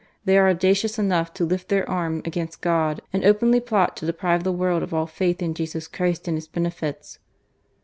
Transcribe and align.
They 0.25 0.35
are 0.39 0.49
audacious 0.49 0.97
enough 0.97 1.31
to 1.35 1.45
lift 1.45 1.69
their 1.69 1.87
arm 1.87 2.23
against 2.25 2.61
God, 2.61 3.03
and 3.13 3.23
openly 3.23 3.59
plot 3.59 3.95
to 3.97 4.05
deprive 4.07 4.43
the 4.43 4.51
«orld 4.51 4.81
of 4.81 4.95
all 4.95 5.05
faith 5.05 5.43
in 5.43 5.53
Jesus 5.53 5.87
Christ 5.87 6.27
and 6.27 6.35
His 6.35 6.47
benefits."' 6.47 7.19